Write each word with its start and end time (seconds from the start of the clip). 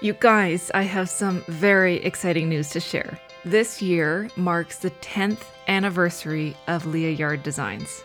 You 0.00 0.12
guys, 0.12 0.70
I 0.74 0.82
have 0.82 1.10
some 1.10 1.42
very 1.48 1.96
exciting 1.96 2.48
news 2.48 2.70
to 2.70 2.78
share. 2.78 3.18
This 3.44 3.82
year 3.82 4.30
marks 4.36 4.78
the 4.78 4.92
10th 4.92 5.42
anniversary 5.66 6.56
of 6.68 6.86
Leah 6.86 7.10
Yard 7.10 7.42
Designs. 7.42 8.04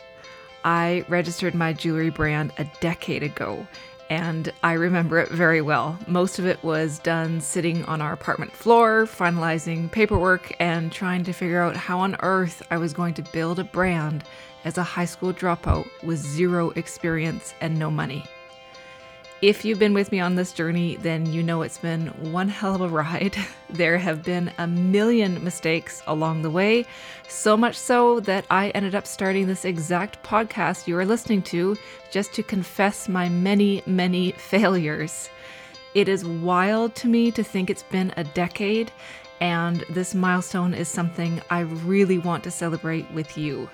I 0.66 1.06
registered 1.08 1.54
my 1.54 1.72
jewelry 1.72 2.10
brand 2.10 2.52
a 2.58 2.66
decade 2.82 3.22
ago, 3.22 3.68
and 4.10 4.52
I 4.64 4.74
remember 4.74 5.20
it 5.20 5.30
very 5.30 5.62
well. 5.62 6.00
Most 6.08 6.40
of 6.40 6.48
it 6.48 6.64
was 6.64 6.98
done 6.98 7.40
sitting 7.40 7.86
on 7.86 8.02
our 8.02 8.14
apartment 8.14 8.54
floor, 8.54 9.06
finalizing 9.06 9.92
paperwork, 9.92 10.52
and 10.60 10.92
trying 10.92 11.24
to 11.26 11.32
figure 11.32 11.62
out 11.62 11.76
how 11.76 12.00
on 12.00 12.18
earth 12.22 12.64
I 12.72 12.78
was 12.78 12.94
going 12.94 13.14
to 13.14 13.22
build 13.22 13.60
a 13.60 13.64
brand 13.64 14.24
as 14.66 14.80
a 14.80 14.84
high 14.84 15.06
school 15.06 15.32
dropout 15.32 15.88
with 16.02 16.18
zero 16.18 16.72
experience 16.72 17.54
and 17.62 17.78
no 17.78 17.92
money. 17.92 18.26
If 19.44 19.66
you've 19.66 19.78
been 19.78 19.94
with 19.94 20.14
me 20.14 20.22
on 20.22 20.36
this 20.36 20.54
journey, 20.54 20.96
then 20.96 21.26
you 21.26 21.44
know 21.44 21.64
it's 21.64 21.78
been 21.78 22.08
one 22.32 22.48
hell 22.48 22.76
of 22.76 22.80
a 22.82 22.88
ride. 22.88 23.36
There 23.70 23.98
have 23.98 24.24
been 24.24 24.54
a 24.58 24.68
million 24.68 25.44
mistakes 25.44 26.02
along 26.08 26.44
the 26.44 26.50
way, 26.50 26.86
so 27.28 27.58
much 27.58 27.76
so 27.76 28.22
that 28.22 28.46
I 28.50 28.70
ended 28.70 28.96
up 28.96 29.06
starting 29.06 29.46
this 29.46 29.66
exact 29.66 30.24
podcast 30.24 30.88
you 30.88 30.98
are 30.98 31.06
listening 31.06 31.42
to 31.52 31.76
just 32.10 32.32
to 32.36 32.42
confess 32.44 33.10
my 33.10 33.28
many, 33.28 33.84
many 33.86 34.32
failures. 34.32 35.30
It 35.94 36.08
is 36.08 36.24
wild 36.24 36.96
to 36.96 37.10
me 37.10 37.30
to 37.32 37.44
think 37.44 37.70
it's 37.70 37.84
been 37.84 38.14
a 38.16 38.24
decade, 38.24 38.94
and 39.42 39.84
this 39.90 40.16
milestone 40.16 40.74
is 40.74 40.88
something 40.88 41.42
I 41.50 41.62
really 41.92 42.18
want 42.18 42.46
to 42.46 42.52
celebrate 42.52 43.12
with 43.12 43.38
you. 43.38 43.68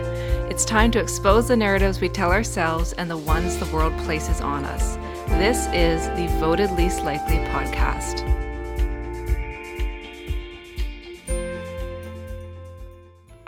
It's 0.51 0.65
time 0.65 0.91
to 0.91 0.99
expose 0.99 1.47
the 1.47 1.55
narratives 1.55 2.01
we 2.01 2.09
tell 2.09 2.29
ourselves 2.29 2.91
and 2.91 3.09
the 3.09 3.15
ones 3.15 3.57
the 3.57 3.73
world 3.73 3.97
places 3.99 4.41
on 4.41 4.65
us. 4.65 4.97
This 5.39 5.67
is 5.67 6.07
the 6.07 6.27
Voted 6.41 6.71
Least 6.71 7.05
Likely 7.05 7.37
podcast. 7.37 8.46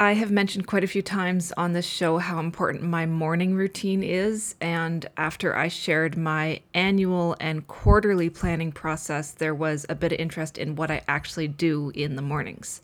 I 0.02 0.14
have 0.14 0.32
mentioned 0.32 0.66
quite 0.66 0.86
a 0.86 0.88
few 0.88 1.02
times 1.02 1.52
on 1.58 1.74
this 1.74 1.86
show 1.86 2.20
how 2.20 2.40
important 2.40 2.84
my 2.84 3.06
morning 3.06 3.54
routine 3.54 4.02
is. 4.02 4.56
And 4.62 5.06
after 5.18 5.54
I 5.54 5.68
shared 5.68 6.16
my 6.16 6.62
annual 6.74 7.36
and 7.42 7.68
quarterly 7.68 8.30
planning 8.30 8.72
process, 8.72 9.32
there 9.32 9.54
was 9.54 9.86
a 9.90 9.96
bit 9.96 10.14
of 10.14 10.20
interest 10.20 10.58
in 10.58 10.78
what 10.78 10.90
I 10.90 11.02
actually 11.10 11.50
do 11.50 11.92
in 11.94 12.16
the 12.16 12.22
mornings. 12.22 12.82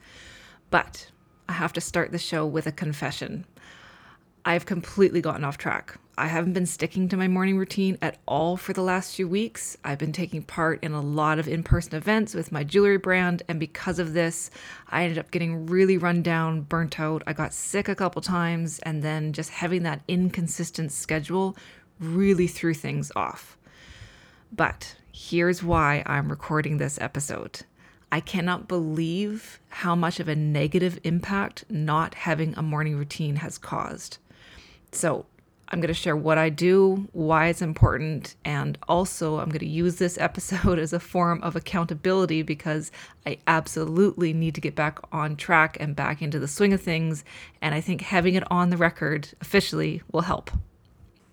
But 0.70 1.10
I 1.48 1.54
have 1.54 1.72
to 1.74 1.82
start 1.82 2.12
the 2.12 2.18
show 2.18 2.46
with 2.46 2.68
a 2.68 2.74
confession. 2.74 3.46
I've 4.48 4.68
completely 4.68 5.22
gotten 5.22 5.44
off 5.44 5.58
track. 5.58 5.98
I 6.20 6.28
haven't 6.28 6.54
been 6.54 6.68
sticking 6.68 7.10
to 7.10 7.18
my 7.18 7.28
morning 7.28 7.58
routine 7.58 7.98
at 8.00 8.20
all 8.28 8.58
for 8.58 8.74
the 8.74 8.84
last 8.84 9.16
few 9.16 9.28
weeks. 9.28 9.76
I've 9.84 9.98
been 9.98 10.12
taking 10.12 10.44
part 10.44 10.84
in 10.84 10.92
a 10.92 11.02
lot 11.02 11.40
of 11.40 11.48
in 11.48 11.64
person 11.64 11.96
events 11.96 12.36
with 12.36 12.52
my 12.52 12.64
jewelry 12.64 13.00
brand, 13.00 13.42
and 13.48 13.60
because 13.60 13.98
of 13.98 14.14
this, 14.14 14.52
I 14.88 15.02
ended 15.02 15.18
up 15.18 15.32
getting 15.32 15.66
really 15.66 15.98
run 15.98 16.22
down, 16.22 16.62
burnt 16.62 17.00
out. 17.00 17.24
I 17.26 17.34
got 17.34 17.56
sick 17.56 17.90
a 17.90 17.96
couple 17.96 18.22
times, 18.22 18.78
and 18.84 19.02
then 19.02 19.34
just 19.34 19.50
having 19.50 19.82
that 19.82 20.04
inconsistent 20.08 20.92
schedule 20.92 21.58
really 22.00 22.46
threw 22.46 22.76
things 22.76 23.12
off. 23.16 23.58
But 24.52 24.96
here's 25.12 25.64
why 25.64 26.04
I'm 26.06 26.30
recording 26.30 26.78
this 26.78 27.02
episode. 27.02 27.62
I 28.12 28.20
cannot 28.20 28.68
believe 28.68 29.60
how 29.70 29.96
much 29.96 30.20
of 30.20 30.28
a 30.28 30.36
negative 30.36 31.00
impact 31.04 31.66
not 31.68 32.14
having 32.14 32.54
a 32.56 32.62
morning 32.62 32.96
routine 32.96 33.38
has 33.38 33.58
caused. 33.58 34.20
So, 34.96 35.26
I'm 35.70 35.82
going 35.82 35.88
to 35.88 35.94
share 35.94 36.16
what 36.16 36.38
I 36.38 36.50
do, 36.50 37.08
why 37.12 37.48
it's 37.48 37.62
important, 37.62 38.36
and 38.46 38.78
also 38.88 39.40
I'm 39.40 39.50
going 39.50 39.60
to 39.60 39.66
use 39.66 39.96
this 39.96 40.18
episode 40.20 40.78
as 40.80 40.94
a 40.94 41.00
form 41.00 41.42
of 41.42 41.56
accountability 41.56 42.44
because 42.44 42.92
I 43.26 43.40
absolutely 43.48 44.32
need 44.32 44.56
to 44.56 44.62
get 44.62 44.76
back 44.76 45.00
on 45.12 45.36
track 45.36 45.78
and 45.80 45.96
back 45.96 46.22
into 46.22 46.40
the 46.40 46.48
swing 46.48 46.74
of 46.74 46.82
things. 46.82 47.24
And 47.62 47.74
I 47.74 47.82
think 47.82 48.02
having 48.02 48.36
it 48.36 48.50
on 48.52 48.70
the 48.70 48.78
record 48.78 49.30
officially 49.42 50.02
will 50.12 50.22
help. 50.22 50.52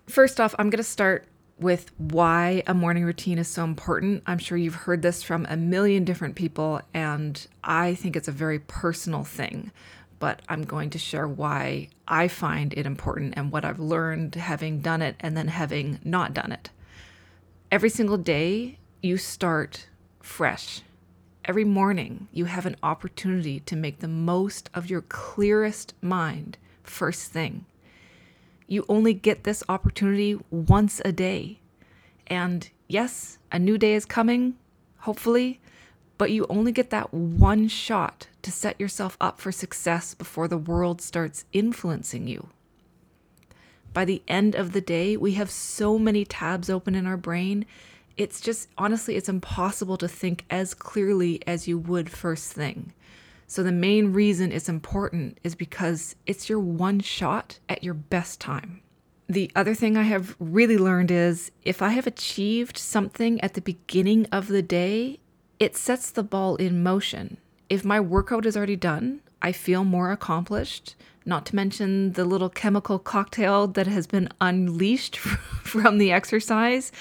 First 0.07 0.41
off, 0.41 0.55
I'm 0.57 0.69
going 0.69 0.77
to 0.77 0.83
start 0.83 1.27
with 1.59 1.91
why 1.97 2.63
a 2.65 2.73
morning 2.73 3.05
routine 3.05 3.37
is 3.37 3.47
so 3.47 3.63
important. 3.63 4.23
I'm 4.25 4.39
sure 4.39 4.57
you've 4.57 4.73
heard 4.73 5.03
this 5.03 5.21
from 5.21 5.45
a 5.47 5.55
million 5.55 6.03
different 6.03 6.35
people, 6.35 6.81
and 6.93 7.45
I 7.63 7.93
think 7.93 8.15
it's 8.15 8.27
a 8.27 8.33
very 8.33 8.59
personal 8.59 9.23
thing 9.23 9.71
but 10.19 10.41
I'm 10.47 10.63
going 10.63 10.89
to 10.91 10.97
share 10.97 11.27
why 11.27 11.89
I 12.07 12.27
find 12.27 12.73
it 12.73 12.85
important 12.85 13.33
and 13.35 13.51
what 13.51 13.65
I've 13.65 13.79
learned 13.79 14.35
having 14.35 14.79
done 14.79 15.01
it 15.01 15.15
and 15.19 15.35
then 15.35 15.47
having 15.47 15.99
not 16.03 16.33
done 16.33 16.51
it. 16.51 16.69
Every 17.71 17.89
single 17.89 18.17
day, 18.17 18.77
you 19.01 19.17
start 19.17 19.87
fresh. 20.21 20.81
Every 21.45 21.65
morning, 21.65 22.27
you 22.31 22.45
have 22.45 22.65
an 22.65 22.77
opportunity 22.81 23.59
to 23.61 23.75
make 23.75 23.99
the 23.99 24.07
most 24.07 24.69
of 24.73 24.89
your 24.89 25.01
clearest 25.01 25.93
mind 26.01 26.57
first 26.83 27.31
thing. 27.31 27.65
You 28.67 28.85
only 28.87 29.13
get 29.13 29.43
this 29.43 29.63
opportunity 29.67 30.39
once 30.49 31.01
a 31.03 31.11
day. 31.11 31.59
And 32.27 32.69
yes, 32.87 33.39
a 33.51 33.59
new 33.59 33.77
day 33.77 33.93
is 33.93 34.05
coming, 34.05 34.55
hopefully, 34.99 35.59
but 36.17 36.31
you 36.31 36.45
only 36.49 36.71
get 36.71 36.89
that 36.91 37.13
one 37.13 37.67
shot 37.67 38.27
to 38.41 38.51
set 38.51 38.79
yourself 38.79 39.17
up 39.19 39.39
for 39.39 39.51
success 39.51 40.13
before 40.13 40.47
the 40.47 40.57
world 40.57 41.01
starts 41.01 41.45
influencing 41.53 42.27
you. 42.27 42.49
By 43.93 44.05
the 44.05 44.23
end 44.27 44.55
of 44.55 44.73
the 44.73 44.81
day, 44.81 45.15
we 45.15 45.33
have 45.33 45.51
so 45.51 45.99
many 45.99 46.25
tabs 46.25 46.69
open 46.69 46.95
in 46.95 47.05
our 47.05 47.17
brain. 47.17 47.65
It's 48.17 48.41
just 48.41 48.69
honestly, 48.77 49.15
it's 49.15 49.29
impossible 49.29 49.97
to 49.97 50.07
think 50.07 50.45
as 50.49 50.73
clearly 50.73 51.41
as 51.47 51.67
you 51.67 51.77
would 51.77 52.09
first 52.09 52.53
thing. 52.53 52.93
So, 53.45 53.61
the 53.61 53.71
main 53.71 54.13
reason 54.13 54.51
it's 54.51 54.69
important 54.69 55.37
is 55.43 55.53
because 55.53 56.15
it's 56.25 56.49
your 56.49 56.59
one 56.59 57.01
shot 57.01 57.59
at 57.69 57.83
your 57.83 57.93
best 57.93 58.39
time. 58.39 58.81
The 59.27 59.51
other 59.55 59.75
thing 59.75 59.95
I 59.95 60.03
have 60.03 60.35
really 60.39 60.77
learned 60.77 61.11
is 61.11 61.51
if 61.63 61.81
I 61.81 61.89
have 61.89 62.07
achieved 62.07 62.77
something 62.77 63.39
at 63.41 63.53
the 63.53 63.61
beginning 63.61 64.25
of 64.31 64.47
the 64.47 64.61
day, 64.61 65.19
it 65.59 65.75
sets 65.75 66.11
the 66.11 66.23
ball 66.23 66.55
in 66.55 66.83
motion. 66.83 67.37
If 67.69 67.85
my 67.85 67.99
workout 67.99 68.45
is 68.45 68.57
already 68.57 68.75
done, 68.75 69.21
I 69.41 69.51
feel 69.51 69.83
more 69.83 70.11
accomplished. 70.11 70.95
not 71.25 71.45
to 71.45 71.55
mention 71.55 72.11
the 72.13 72.25
little 72.25 72.49
chemical 72.49 72.99
cocktail 72.99 73.65
that 73.67 73.87
has 73.87 74.07
been 74.07 74.27
unleashed 74.41 75.17
from 75.63 75.97
the 75.97 76.11
exercise, 76.11 76.91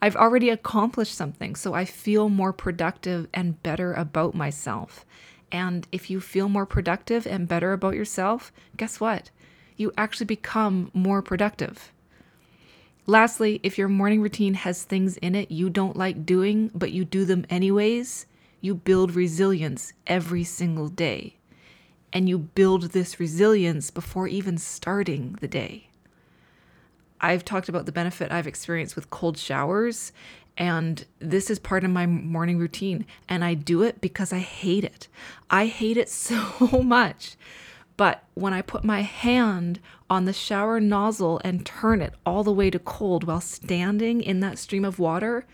I've 0.00 0.16
already 0.16 0.50
accomplished 0.50 1.14
something. 1.14 1.56
So 1.56 1.74
I 1.74 1.84
feel 1.84 2.28
more 2.28 2.52
productive 2.52 3.28
and 3.34 3.62
better 3.62 3.92
about 3.92 4.34
myself. 4.34 5.04
And 5.50 5.86
if 5.92 6.10
you 6.10 6.20
feel 6.20 6.48
more 6.48 6.66
productive 6.66 7.26
and 7.26 7.46
better 7.46 7.72
about 7.72 7.94
yourself, 7.94 8.52
guess 8.76 9.00
what? 9.00 9.30
You 9.76 9.92
actually 9.98 10.26
become 10.26 10.90
more 10.94 11.22
productive. 11.22 11.91
Lastly, 13.06 13.58
if 13.64 13.78
your 13.78 13.88
morning 13.88 14.22
routine 14.22 14.54
has 14.54 14.84
things 14.84 15.16
in 15.16 15.34
it 15.34 15.50
you 15.50 15.68
don't 15.68 15.96
like 15.96 16.24
doing, 16.24 16.70
but 16.74 16.92
you 16.92 17.04
do 17.04 17.24
them 17.24 17.44
anyways, 17.50 18.26
you 18.60 18.74
build 18.74 19.14
resilience 19.14 19.92
every 20.06 20.44
single 20.44 20.88
day. 20.88 21.36
And 22.12 22.28
you 22.28 22.38
build 22.38 22.92
this 22.92 23.18
resilience 23.18 23.90
before 23.90 24.28
even 24.28 24.56
starting 24.56 25.36
the 25.40 25.48
day. 25.48 25.88
I've 27.20 27.44
talked 27.44 27.68
about 27.68 27.86
the 27.86 27.92
benefit 27.92 28.30
I've 28.30 28.46
experienced 28.46 28.94
with 28.94 29.10
cold 29.10 29.38
showers, 29.38 30.12
and 30.56 31.04
this 31.18 31.50
is 31.50 31.58
part 31.58 31.84
of 31.84 31.90
my 31.90 32.06
morning 32.06 32.58
routine. 32.58 33.06
And 33.28 33.44
I 33.44 33.54
do 33.54 33.82
it 33.82 34.00
because 34.00 34.32
I 34.32 34.40
hate 34.40 34.84
it. 34.84 35.08
I 35.50 35.66
hate 35.66 35.96
it 35.96 36.08
so 36.10 36.82
much. 36.82 37.36
But 37.96 38.24
when 38.34 38.52
I 38.52 38.62
put 38.62 38.84
my 38.84 39.02
hand 39.02 39.80
on 40.08 40.24
the 40.24 40.32
shower 40.32 40.80
nozzle 40.80 41.40
and 41.44 41.66
turn 41.66 42.00
it 42.00 42.14
all 42.24 42.42
the 42.42 42.52
way 42.52 42.70
to 42.70 42.78
cold 42.78 43.24
while 43.24 43.40
standing 43.40 44.22
in 44.22 44.40
that 44.40 44.58
stream 44.58 44.84
of 44.84 44.98
water, 44.98 45.46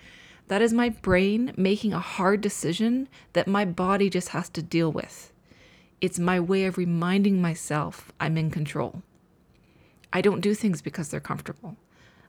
that 0.49 0.63
is 0.63 0.73
my 0.73 0.89
brain 0.89 1.53
making 1.57 1.93
a 1.93 2.01
hard 2.01 2.41
decision 2.41 3.09
that 3.33 3.47
my 3.47 3.65
body 3.65 4.09
just 4.09 4.31
has 4.31 4.49
to 4.51 4.63
deal 4.63 4.91
with. 4.91 5.33
It's 6.01 6.19
my 6.19 6.39
way 6.39 6.65
of 6.65 6.79
reminding 6.79 7.43
myself 7.43 8.13
I'm 8.21 8.39
in 8.39 8.51
control. 8.51 9.03
I 10.13 10.21
don't 10.21 10.41
do 10.41 10.55
things 10.55 10.81
because 10.81 11.09
they're 11.09 11.21
comfortable. 11.21 11.77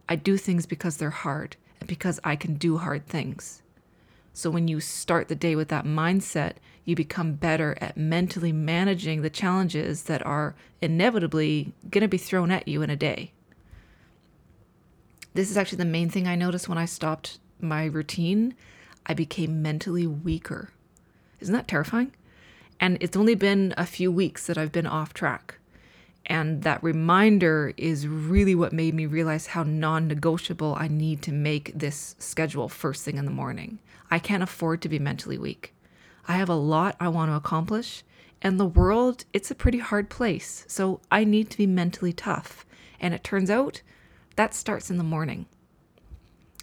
I 0.09 0.15
do 0.15 0.37
things 0.37 0.65
because 0.65 0.97
they're 0.97 1.11
hard 1.11 1.55
and 1.79 1.87
because 1.87 2.19
I 2.23 2.35
can 2.35 2.55
do 2.55 2.77
hard 2.77 3.05
things. 3.05 3.61
So 4.39 4.49
when 4.49 4.69
you 4.69 4.79
start 4.79 5.27
the 5.27 5.35
day 5.35 5.53
with 5.53 5.67
that 5.67 5.83
mindset, 5.83 6.53
you 6.85 6.95
become 6.95 7.33
better 7.33 7.77
at 7.81 7.97
mentally 7.97 8.53
managing 8.53 9.21
the 9.21 9.29
challenges 9.29 10.03
that 10.03 10.25
are 10.25 10.55
inevitably 10.79 11.73
going 11.89 12.03
to 12.03 12.07
be 12.07 12.17
thrown 12.17 12.49
at 12.49 12.65
you 12.65 12.81
in 12.81 12.89
a 12.89 12.95
day. 12.95 13.33
This 15.33 15.51
is 15.51 15.57
actually 15.57 15.79
the 15.79 15.83
main 15.83 16.09
thing 16.09 16.25
I 16.25 16.37
noticed 16.37 16.69
when 16.69 16.77
I 16.77 16.85
stopped 16.85 17.39
my 17.59 17.83
routine. 17.83 18.55
I 19.05 19.13
became 19.13 19.61
mentally 19.61 20.07
weaker. 20.07 20.69
Isn't 21.41 21.53
that 21.53 21.67
terrifying? 21.67 22.13
And 22.79 22.97
it's 23.01 23.17
only 23.17 23.35
been 23.35 23.73
a 23.75 23.85
few 23.85 24.09
weeks 24.09 24.47
that 24.47 24.57
I've 24.57 24.71
been 24.71 24.87
off 24.87 25.13
track. 25.13 25.58
And 26.29 26.61
that 26.61 26.83
reminder 26.83 27.73
is 27.75 28.07
really 28.07 28.53
what 28.53 28.71
made 28.71 28.93
me 28.93 29.07
realize 29.07 29.47
how 29.47 29.63
non 29.63 30.07
negotiable 30.07 30.75
I 30.77 30.87
need 30.87 31.23
to 31.23 31.31
make 31.31 31.71
this 31.73 32.15
schedule 32.19 32.69
first 32.69 33.03
thing 33.03 33.17
in 33.17 33.25
the 33.25 33.31
morning. 33.31 33.79
I 34.11 34.19
can't 34.19 34.43
afford 34.43 34.83
to 34.83 34.89
be 34.89 34.99
mentally 34.99 35.39
weak. 35.39 35.73
I 36.27 36.33
have 36.33 36.49
a 36.49 36.53
lot 36.53 36.95
I 36.99 37.07
want 37.07 37.31
to 37.31 37.35
accomplish, 37.35 38.03
and 38.43 38.59
the 38.59 38.65
world, 38.65 39.25
it's 39.33 39.49
a 39.49 39.55
pretty 39.55 39.79
hard 39.79 40.09
place. 40.09 40.65
So 40.67 41.01
I 41.11 41.23
need 41.23 41.49
to 41.49 41.57
be 41.57 41.67
mentally 41.67 42.13
tough. 42.13 42.65
And 42.99 43.15
it 43.15 43.23
turns 43.23 43.49
out 43.49 43.81
that 44.35 44.53
starts 44.53 44.91
in 44.91 44.97
the 44.97 45.03
morning. 45.03 45.47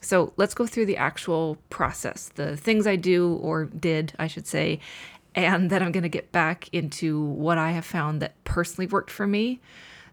So 0.01 0.33
let's 0.37 0.55
go 0.55 0.67
through 0.67 0.87
the 0.87 0.97
actual 0.97 1.59
process, 1.69 2.29
the 2.29 2.57
things 2.57 2.87
I 2.87 2.95
do 2.95 3.35
or 3.43 3.65
did, 3.65 4.13
I 4.19 4.29
should 4.29 4.47
say, 4.47 4.79
and 5.37 5.69
then 5.69 5.83
I'm 5.83 5.93
going 5.93 6.03
to 6.03 6.09
get 6.09 6.33
back 6.33 6.69
into 6.73 7.23
what 7.23 7.59
I 7.59 7.73
have 7.73 7.85
found 7.85 8.23
that 8.23 8.43
personally 8.45 8.87
worked 8.87 9.11
for 9.11 9.27
me. 9.27 9.61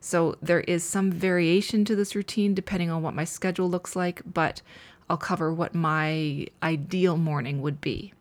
So 0.01 0.35
there 0.41 0.59
is 0.59 0.83
some 0.83 1.11
variation 1.11 1.85
to 1.85 1.95
this 1.95 2.13
routine 2.13 2.53
depending 2.53 2.91
on 2.91 3.01
what 3.01 3.15
my 3.15 3.23
schedule 3.23 3.69
looks 3.69 3.95
like, 3.95 4.21
but 4.25 4.61
I'll 5.09 5.15
cover 5.15 5.53
what 5.53 5.73
my 5.73 6.47
ideal 6.61 7.15
morning 7.15 7.61
would 7.61 7.79
be. 7.79 8.13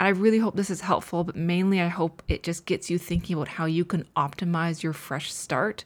I 0.00 0.08
really 0.08 0.38
hope 0.38 0.56
this 0.56 0.70
is 0.70 0.80
helpful, 0.80 1.22
but 1.22 1.36
mainly 1.36 1.80
I 1.80 1.88
hope 1.88 2.22
it 2.28 2.42
just 2.42 2.66
gets 2.66 2.90
you 2.90 2.98
thinking 2.98 3.34
about 3.34 3.48
how 3.48 3.66
you 3.66 3.84
can 3.84 4.06
optimize 4.16 4.82
your 4.82 4.92
fresh 4.92 5.32
start. 5.32 5.84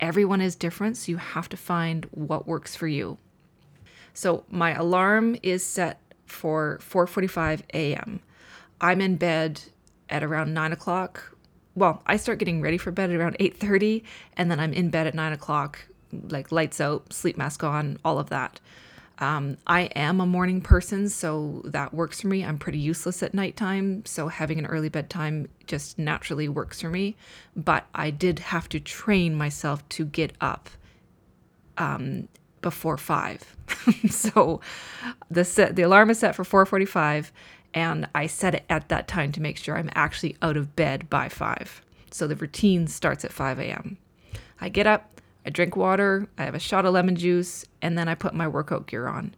Everyone 0.00 0.40
is 0.40 0.56
different, 0.56 0.96
so 0.96 1.12
you 1.12 1.18
have 1.18 1.48
to 1.50 1.56
find 1.56 2.06
what 2.10 2.46
works 2.46 2.74
for 2.74 2.86
you. 2.86 3.18
So 4.12 4.44
my 4.50 4.74
alarm 4.74 5.36
is 5.42 5.64
set 5.64 6.00
for 6.26 6.78
4:45 6.82 7.62
a.m. 7.72 8.20
I'm 8.80 9.00
in 9.00 9.16
bed 9.16 9.62
at 10.08 10.22
around 10.22 10.54
nine 10.54 10.72
o'clock. 10.72 11.36
Well, 11.74 12.02
I 12.06 12.16
start 12.16 12.38
getting 12.38 12.62
ready 12.62 12.78
for 12.78 12.90
bed 12.90 13.10
at 13.10 13.16
around 13.16 13.36
eight 13.40 13.58
thirty, 13.58 14.04
and 14.36 14.50
then 14.50 14.60
I'm 14.60 14.72
in 14.72 14.90
bed 14.90 15.06
at 15.06 15.14
nine 15.14 15.32
o'clock, 15.32 15.86
like 16.12 16.52
lights 16.52 16.80
out, 16.80 17.12
sleep 17.12 17.36
mask 17.36 17.62
on, 17.64 17.98
all 18.04 18.18
of 18.18 18.28
that. 18.30 18.60
Um, 19.18 19.56
I 19.66 19.82
am 19.94 20.20
a 20.20 20.26
morning 20.26 20.60
person, 20.60 21.08
so 21.08 21.62
that 21.64 21.94
works 21.94 22.20
for 22.20 22.28
me. 22.28 22.44
I'm 22.44 22.58
pretty 22.58 22.78
useless 22.78 23.22
at 23.22 23.32
nighttime, 23.32 24.04
so 24.04 24.28
having 24.28 24.58
an 24.58 24.66
early 24.66 24.90
bedtime 24.90 25.48
just 25.66 25.98
naturally 25.98 26.48
works 26.48 26.82
for 26.82 26.90
me. 26.90 27.16
But 27.54 27.86
I 27.94 28.10
did 28.10 28.40
have 28.40 28.68
to 28.70 28.80
train 28.80 29.34
myself 29.34 29.86
to 29.90 30.04
get 30.04 30.32
up 30.40 30.68
um, 31.78 32.28
before 32.60 32.98
five. 32.98 33.56
so 34.10 34.60
the 35.30 35.44
set, 35.44 35.76
the 35.76 35.82
alarm 35.82 36.10
is 36.10 36.18
set 36.18 36.34
for 36.34 36.44
4:45, 36.44 37.30
and 37.76 38.08
I 38.14 38.26
set 38.26 38.54
it 38.54 38.64
at 38.70 38.88
that 38.88 39.06
time 39.06 39.30
to 39.32 39.42
make 39.42 39.58
sure 39.58 39.76
I'm 39.76 39.90
actually 39.94 40.34
out 40.40 40.56
of 40.56 40.74
bed 40.74 41.10
by 41.10 41.28
5. 41.28 41.82
So 42.10 42.26
the 42.26 42.34
routine 42.34 42.86
starts 42.86 43.22
at 43.22 43.34
5 43.34 43.60
a.m. 43.60 43.98
I 44.58 44.70
get 44.70 44.86
up, 44.86 45.20
I 45.44 45.50
drink 45.50 45.76
water, 45.76 46.26
I 46.38 46.44
have 46.44 46.54
a 46.54 46.58
shot 46.58 46.86
of 46.86 46.94
lemon 46.94 47.16
juice, 47.16 47.66
and 47.82 47.98
then 47.98 48.08
I 48.08 48.14
put 48.14 48.34
my 48.34 48.48
workout 48.48 48.86
gear 48.86 49.06
on. 49.06 49.34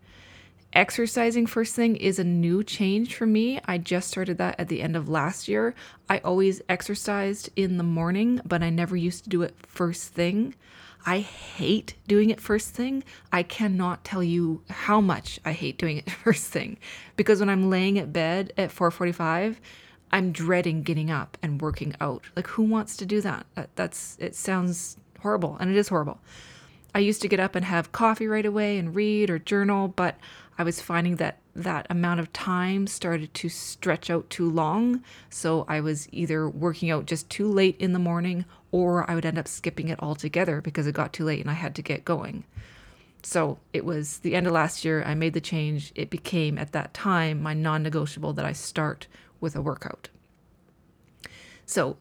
Exercising 0.75 1.47
first 1.47 1.75
thing 1.75 1.97
is 1.97 2.19
a 2.19 2.25
new 2.25 2.63
change 2.63 3.15
for 3.15 3.27
me. 3.27 3.59
I 3.65 3.79
just 3.79 4.09
started 4.09 4.37
that 4.39 4.61
at 4.61 4.69
the 4.69 4.83
end 4.83 4.97
of 4.97 5.09
last 5.09 5.49
year. 5.49 5.75
I 6.09 6.19
always 6.19 6.61
exercised 6.69 7.49
in 7.57 7.79
the 7.79 7.85
morning, 7.85 8.41
but 8.45 8.63
I 8.63 8.69
never 8.69 8.97
used 8.97 9.25
to 9.25 9.31
do 9.31 9.43
it 9.43 9.55
first 9.67 10.13
thing. 10.13 10.55
I 11.07 11.21
hate 11.21 11.95
doing 12.07 12.29
it 12.29 12.41
first 12.41 12.75
thing. 12.75 13.03
I 13.33 13.43
cannot 13.43 14.05
tell 14.05 14.23
you 14.23 14.63
how 14.69 15.01
much 15.01 15.41
I 15.45 15.53
hate 15.53 15.79
doing 15.79 15.97
it 15.99 16.11
first 16.25 16.49
thing 16.49 16.77
because 17.17 17.41
when 17.41 17.49
I'm 17.49 17.71
laying 17.71 17.99
at 17.99 18.13
bed 18.13 18.53
at 18.59 18.71
4:45, 18.71 19.57
I'm 20.13 20.33
dreading 20.33 20.83
getting 20.83 21.11
up 21.11 21.39
and 21.43 21.63
working 21.63 21.95
out. 22.01 22.25
Like 22.37 22.47
who 22.47 22.63
wants 22.63 22.97
to 22.99 23.07
do 23.07 23.23
that? 23.23 23.47
That's 23.75 24.19
it 24.21 24.35
sounds 24.35 24.99
horrible 25.21 25.57
and 25.59 25.71
it 25.71 25.77
is 25.77 25.89
horrible. 25.89 26.21
I 26.95 27.01
used 27.01 27.23
to 27.23 27.29
get 27.29 27.41
up 27.41 27.55
and 27.55 27.65
have 27.65 27.93
coffee 27.93 28.27
right 28.27 28.47
away 28.47 28.79
and 28.79 28.95
read 28.95 29.31
or 29.31 29.39
journal, 29.39 29.89
but 29.89 30.17
I 30.59 30.65
was 30.65 30.81
finding 30.81 31.17
that 31.17 31.39
that 31.55 31.87
amount 31.89 32.19
of 32.19 32.33
time 32.33 32.89
started 32.89 33.33
to 33.35 33.49
stretch 33.49 34.11
out 34.11 34.29
too 34.29 34.51
long. 34.51 35.05
So 35.31 35.65
I 35.69 35.81
was 35.81 36.09
either 36.11 36.49
working 36.49 36.91
out 36.91 37.07
just 37.07 37.31
too 37.31 37.51
late 37.51 37.77
in 37.79 37.93
the 37.93 37.99
morning 38.01 38.45
or 38.73 39.09
I 39.09 39.15
would 39.15 39.25
end 39.25 39.39
up 39.39 39.47
skipping 39.47 39.89
it 39.89 40.03
altogether 40.03 40.61
because 40.61 40.89
it 40.89 40.95
got 40.95 41.13
too 41.13 41.25
late 41.25 41.41
and 41.41 41.51
I 41.51 41.55
had 41.55 41.77
to 41.77 41.83
get 41.83 42.05
going. 42.05 42.45
So 43.23 43.59
it 43.73 43.85
was 43.85 44.19
the 44.19 44.35
end 44.35 44.47
of 44.47 44.53
last 44.53 44.85
year. 44.85 45.03
I 45.05 45.15
made 45.15 45.33
the 45.33 45.41
change. 45.41 45.93
It 45.95 46.11
became 46.11 46.59
at 46.59 46.73
that 46.73 46.93
time 46.93 47.41
my 47.41 47.55
non 47.55 47.83
negotiable 47.83 48.33
that 48.33 48.45
I 48.45 48.53
start 48.53 49.07
with 49.41 49.55
a 49.55 49.63
workout. 49.63 50.09
So 51.67 51.99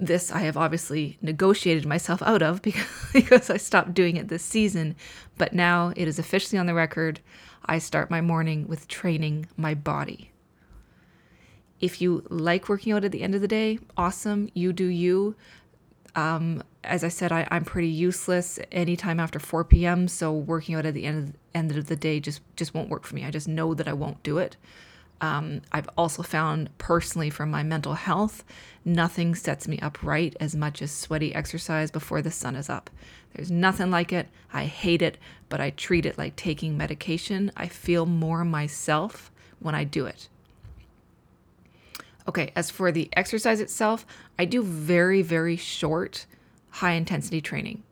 this 0.00 0.32
I 0.32 0.40
have 0.40 0.56
obviously 0.56 1.18
negotiated 1.20 1.86
myself 1.86 2.22
out 2.22 2.42
of 2.42 2.62
because, 2.62 2.86
because 3.12 3.50
I 3.50 3.56
stopped 3.56 3.94
doing 3.94 4.16
it 4.16 4.28
this 4.28 4.44
season, 4.44 4.96
but 5.38 5.52
now 5.52 5.92
it 5.94 6.08
is 6.08 6.18
officially 6.18 6.58
on 6.58 6.66
the 6.66 6.74
record. 6.74 7.20
I 7.64 7.78
start 7.78 8.10
my 8.10 8.20
morning 8.20 8.66
with 8.66 8.88
training 8.88 9.46
my 9.56 9.74
body. 9.74 10.30
If 11.80 12.02
you 12.02 12.24
like 12.28 12.68
working 12.68 12.92
out 12.92 13.04
at 13.04 13.12
the 13.12 13.22
end 13.22 13.34
of 13.34 13.40
the 13.40 13.48
day, 13.48 13.78
awesome, 13.96 14.50
you 14.54 14.72
do 14.72 14.84
you. 14.86 15.34
Um, 16.14 16.62
as 16.84 17.04
I 17.04 17.08
said, 17.08 17.32
I, 17.32 17.46
am 17.50 17.64
pretty 17.64 17.88
useless 17.88 18.58
anytime 18.72 19.20
after 19.20 19.38
4 19.38 19.64
p.m. 19.64 20.08
So 20.08 20.32
working 20.32 20.74
out 20.74 20.86
at 20.86 20.94
the 20.94 21.04
end 21.04 21.28
of, 21.28 21.34
end 21.54 21.76
of 21.76 21.86
the 21.86 21.96
day 21.96 22.20
just 22.20 22.40
just 22.56 22.74
won't 22.74 22.88
work 22.88 23.04
for 23.04 23.14
me. 23.14 23.24
I 23.24 23.30
just 23.30 23.48
know 23.48 23.74
that 23.74 23.88
I 23.88 23.92
won't 23.92 24.22
do 24.22 24.38
it. 24.38 24.56
Um, 25.20 25.60
I've 25.70 25.88
also 25.98 26.22
found 26.22 26.76
personally 26.78 27.28
for 27.30 27.44
my 27.44 27.62
mental 27.62 27.94
health, 27.94 28.42
nothing 28.84 29.34
sets 29.34 29.68
me 29.68 29.78
up 29.80 30.02
right 30.02 30.34
as 30.40 30.56
much 30.56 30.80
as 30.80 30.90
sweaty 30.90 31.34
exercise 31.34 31.90
before 31.90 32.22
the 32.22 32.30
sun 32.30 32.56
is 32.56 32.70
up. 32.70 32.88
There's 33.34 33.50
nothing 33.50 33.90
like 33.90 34.12
it. 34.12 34.28
I 34.52 34.64
hate 34.64 35.02
it, 35.02 35.18
but 35.48 35.60
I 35.60 35.70
treat 35.70 36.06
it 36.06 36.18
like 36.18 36.36
taking 36.36 36.76
medication. 36.76 37.52
I 37.56 37.68
feel 37.68 38.06
more 38.06 38.44
myself 38.44 39.30
when 39.58 39.74
I 39.74 39.84
do 39.84 40.06
it. 40.06 40.28
Okay, 42.26 42.52
as 42.56 42.70
for 42.70 42.92
the 42.92 43.08
exercise 43.14 43.60
itself, 43.60 44.06
I 44.38 44.44
do 44.44 44.62
very, 44.62 45.22
very 45.22 45.56
short, 45.56 46.26
high 46.70 46.92
intensity 46.92 47.40
training. 47.40 47.82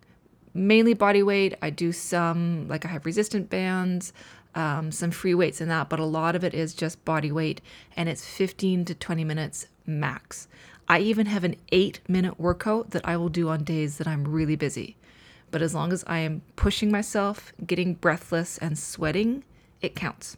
Mainly 0.55 0.95
body 0.95 1.23
weight. 1.23 1.55
I 1.63 1.71
do 1.71 1.93
some, 1.93 2.69
like 2.69 2.85
I 2.85 2.89
have 2.89 3.07
resistant 3.07 3.51
bands, 3.51 4.13
um, 4.55 4.91
some 4.93 5.11
free 5.11 5.35
weights 5.35 5.61
in 5.61 5.69
that, 5.69 5.89
but 5.89 6.01
a 6.01 6.05
lot 6.05 6.35
of 6.35 6.45
it 6.45 6.55
is 6.55 6.75
just 6.75 7.05
body 7.05 7.31
weight 7.31 7.61
and 7.97 8.09
it's 8.09 8.25
15 8.25 8.85
to 8.87 8.95
20 8.95 9.25
minutes 9.25 9.67
max. 9.87 10.49
I 10.89 11.01
even 11.01 11.27
have 11.27 11.45
an 11.45 11.57
eight 11.71 12.01
minute 12.09 12.41
workout 12.41 12.91
that 12.91 13.07
I 13.07 13.17
will 13.17 13.29
do 13.29 13.49
on 13.49 13.63
days 13.63 13.99
that 13.99 14.07
I'm 14.07 14.27
really 14.27 14.57
busy. 14.57 14.97
But 15.51 15.63
as 15.63 15.75
long 15.75 15.93
as 15.93 16.05
I 16.07 16.19
am 16.19 16.43
pushing 16.57 16.91
myself, 16.91 17.53
getting 17.67 17.95
breathless, 17.95 18.59
and 18.59 18.79
sweating, 18.79 19.45
it 19.81 19.95
counts. 19.95 20.37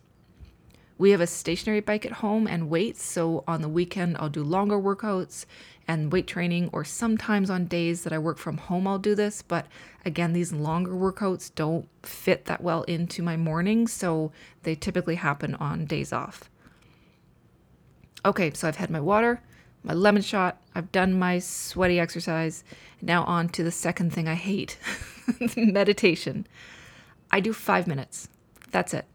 We 1.01 1.13
have 1.13 1.23
a 1.23 1.27
stationary 1.27 1.81
bike 1.81 2.05
at 2.05 2.13
home 2.13 2.47
and 2.47 2.69
weights, 2.69 3.03
so 3.03 3.43
on 3.49 3.63
the 3.63 3.71
weekend 3.71 4.19
I'll 4.19 4.29
do 4.29 4.45
longer 4.45 4.79
workouts 4.79 5.47
and 5.89 6.13
weight 6.13 6.27
training, 6.27 6.69
or 6.75 6.85
sometimes 6.85 7.49
on 7.49 7.65
days 7.65 8.05
that 8.05 8.13
I 8.13 8.19
work 8.19 8.37
from 8.37 8.59
home 8.59 8.87
I'll 8.87 8.99
do 8.99 9.15
this. 9.15 9.41
But 9.41 9.65
again, 10.05 10.35
these 10.35 10.53
longer 10.53 10.93
workouts 10.93 11.55
don't 11.55 11.89
fit 12.03 12.45
that 12.45 12.61
well 12.63 12.83
into 12.83 13.23
my 13.23 13.39
morning, 13.39 13.89
so 13.89 14.31
they 14.65 14.75
typically 14.75 15.15
happen 15.15 15.55
on 15.55 15.87
days 15.87 16.13
off. 16.13 16.51
Okay, 18.23 18.53
so 18.53 18.69
I've 18.69 18.77
had 18.77 18.91
my 18.91 19.01
water, 19.01 19.41
my 19.83 19.95
lemon 19.95 20.21
shot, 20.21 20.61
I've 20.75 20.93
done 20.93 21.19
my 21.19 21.39
sweaty 21.39 21.99
exercise. 21.99 22.63
Now, 23.01 23.25
on 23.25 23.49
to 23.49 23.65
the 23.65 23.71
second 23.71 24.13
thing 24.13 24.29
I 24.29 24.35
hate 24.35 24.77
meditation. 25.57 26.47
I 27.31 27.41
do 27.41 27.55
five 27.55 27.87
minutes. 27.87 28.29
That's 28.71 28.93
it. 28.93 29.07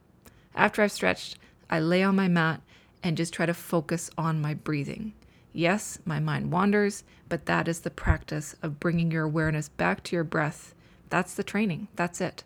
After 0.55 0.81
I've 0.81 0.91
stretched, 0.91 1.37
I 1.69 1.79
lay 1.79 2.03
on 2.03 2.15
my 2.15 2.27
mat 2.27 2.61
and 3.03 3.17
just 3.17 3.33
try 3.33 3.45
to 3.45 3.53
focus 3.53 4.09
on 4.17 4.41
my 4.41 4.53
breathing. 4.53 5.13
Yes, 5.53 5.99
my 6.05 6.19
mind 6.19 6.51
wanders, 6.51 7.03
but 7.29 7.45
that 7.45 7.67
is 7.67 7.81
the 7.81 7.89
practice 7.89 8.55
of 8.61 8.79
bringing 8.79 9.11
your 9.11 9.23
awareness 9.23 9.69
back 9.69 10.03
to 10.03 10.15
your 10.15 10.23
breath. 10.23 10.73
That's 11.09 11.33
the 11.33 11.43
training. 11.43 11.87
That's 11.95 12.19
it. 12.19 12.43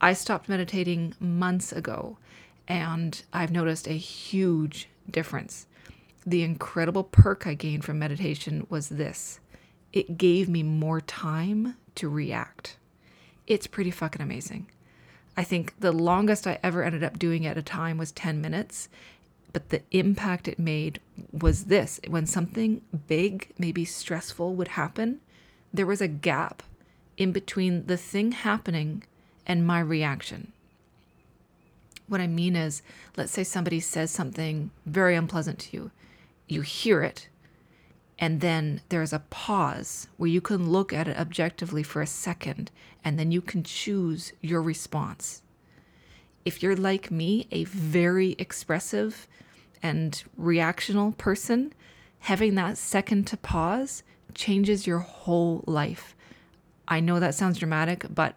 I 0.00 0.12
stopped 0.12 0.48
meditating 0.48 1.14
months 1.20 1.72
ago 1.72 2.18
and 2.66 3.22
I've 3.32 3.50
noticed 3.50 3.86
a 3.86 3.92
huge 3.92 4.88
difference. 5.10 5.66
The 6.26 6.42
incredible 6.42 7.04
perk 7.04 7.46
I 7.46 7.54
gained 7.54 7.84
from 7.84 7.98
meditation 7.98 8.66
was 8.68 8.88
this 8.88 9.40
it 9.92 10.18
gave 10.18 10.48
me 10.48 10.62
more 10.62 11.00
time 11.00 11.76
to 11.94 12.08
react. 12.08 12.76
It's 13.46 13.66
pretty 13.66 13.90
fucking 13.90 14.20
amazing. 14.20 14.66
I 15.38 15.44
think 15.44 15.78
the 15.78 15.92
longest 15.92 16.48
I 16.48 16.58
ever 16.64 16.82
ended 16.82 17.04
up 17.04 17.16
doing 17.16 17.46
at 17.46 17.56
a 17.56 17.62
time 17.62 17.96
was 17.96 18.10
10 18.10 18.40
minutes, 18.40 18.88
but 19.52 19.68
the 19.68 19.82
impact 19.92 20.48
it 20.48 20.58
made 20.58 20.98
was 21.30 21.66
this 21.66 22.00
when 22.08 22.26
something 22.26 22.82
big, 23.06 23.52
maybe 23.56 23.84
stressful, 23.84 24.56
would 24.56 24.66
happen, 24.66 25.20
there 25.72 25.86
was 25.86 26.00
a 26.00 26.08
gap 26.08 26.64
in 27.16 27.30
between 27.30 27.86
the 27.86 27.96
thing 27.96 28.32
happening 28.32 29.04
and 29.46 29.64
my 29.64 29.78
reaction. 29.78 30.50
What 32.08 32.20
I 32.20 32.26
mean 32.26 32.56
is, 32.56 32.82
let's 33.16 33.30
say 33.30 33.44
somebody 33.44 33.78
says 33.78 34.10
something 34.10 34.72
very 34.86 35.14
unpleasant 35.14 35.60
to 35.60 35.76
you. 35.76 35.90
You 36.48 36.62
hear 36.62 37.04
it, 37.04 37.28
and 38.18 38.40
then 38.40 38.80
there's 38.88 39.12
a 39.12 39.20
pause 39.30 40.08
where 40.16 40.28
you 40.28 40.40
can 40.40 40.70
look 40.70 40.92
at 40.92 41.08
it 41.08 41.16
objectively 41.16 41.82
for 41.82 42.02
a 42.02 42.06
second, 42.06 42.70
and 43.04 43.18
then 43.18 43.30
you 43.30 43.40
can 43.40 43.62
choose 43.62 44.32
your 44.40 44.60
response. 44.60 45.42
If 46.44 46.62
you're 46.62 46.76
like 46.76 47.10
me, 47.10 47.46
a 47.50 47.64
very 47.64 48.32
expressive 48.38 49.28
and 49.82 50.22
reactional 50.40 51.16
person, 51.16 51.72
having 52.20 52.56
that 52.56 52.76
second 52.76 53.26
to 53.28 53.36
pause 53.36 54.02
changes 54.34 54.86
your 54.86 54.98
whole 54.98 55.62
life. 55.66 56.16
I 56.88 57.00
know 57.00 57.20
that 57.20 57.34
sounds 57.34 57.58
dramatic, 57.58 58.06
but 58.12 58.34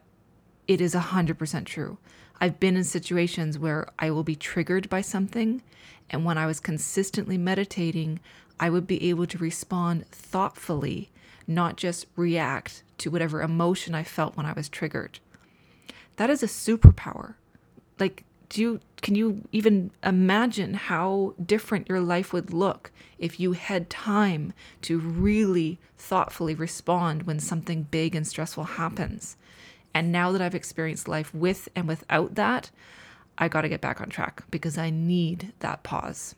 it 0.67 0.81
is 0.81 0.93
100% 0.93 1.65
true. 1.65 1.97
I've 2.39 2.59
been 2.59 2.75
in 2.75 2.83
situations 2.83 3.57
where 3.57 3.87
I 3.99 4.11
will 4.11 4.23
be 4.23 4.35
triggered 4.35 4.89
by 4.89 5.01
something, 5.01 5.61
and 6.09 6.25
when 6.25 6.37
I 6.37 6.45
was 6.45 6.59
consistently 6.59 7.37
meditating, 7.37 8.19
I 8.61 8.69
would 8.69 8.85
be 8.85 9.09
able 9.09 9.25
to 9.25 9.37
respond 9.39 10.07
thoughtfully, 10.11 11.09
not 11.47 11.77
just 11.77 12.05
react 12.15 12.83
to 12.99 13.09
whatever 13.09 13.41
emotion 13.41 13.95
I 13.95 14.03
felt 14.03 14.37
when 14.37 14.45
I 14.45 14.53
was 14.53 14.69
triggered. 14.69 15.19
That 16.17 16.29
is 16.29 16.43
a 16.43 16.47
superpower. 16.47 17.33
Like, 17.99 18.23
do 18.49 18.61
you 18.61 18.79
can 19.01 19.15
you 19.15 19.47
even 19.51 19.89
imagine 20.03 20.75
how 20.75 21.33
different 21.43 21.89
your 21.89 22.01
life 22.01 22.33
would 22.33 22.53
look 22.53 22.91
if 23.17 23.39
you 23.39 23.53
had 23.53 23.89
time 23.89 24.53
to 24.83 24.99
really 24.99 25.79
thoughtfully 25.97 26.53
respond 26.53 27.23
when 27.23 27.39
something 27.39 27.87
big 27.89 28.13
and 28.13 28.27
stressful 28.27 28.63
happens? 28.65 29.37
And 29.93 30.11
now 30.11 30.31
that 30.31 30.41
I've 30.41 30.53
experienced 30.53 31.07
life 31.07 31.33
with 31.33 31.67
and 31.75 31.87
without 31.87 32.35
that, 32.35 32.69
I 33.37 33.47
got 33.47 33.61
to 33.61 33.69
get 33.69 33.81
back 33.81 34.01
on 34.01 34.09
track 34.09 34.43
because 34.51 34.77
I 34.77 34.91
need 34.91 35.53
that 35.59 35.81
pause. 35.81 36.35